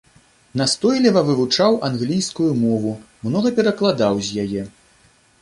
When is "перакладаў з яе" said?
3.61-4.67